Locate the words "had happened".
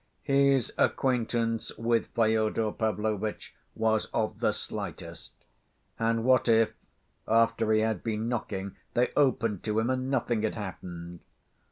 10.41-11.19